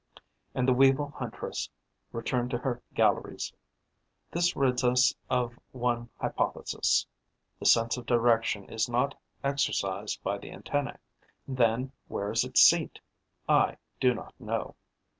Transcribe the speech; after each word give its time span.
and 0.55 0.67
the 0.67 0.73
Weevil 0.73 1.13
huntress 1.15 1.69
returned 2.11 2.49
to 2.49 2.57
her 2.57 2.81
galleries. 2.95 3.53
This 4.31 4.55
rids 4.55 4.83
us 4.83 5.13
of 5.29 5.59
one 5.73 6.09
hypothesis: 6.19 7.05
the 7.59 7.67
sense 7.67 7.97
of 7.97 8.07
direction 8.07 8.63
is 8.67 8.89
not 8.89 9.13
exercised 9.43 10.23
by 10.23 10.39
the 10.39 10.51
antennae. 10.51 10.97
Then 11.47 11.91
where 12.07 12.31
is 12.31 12.43
its 12.43 12.61
seat? 12.61 12.99
I 13.47 13.77
do 13.99 14.15
not 14.15 14.33
know. 14.39 14.75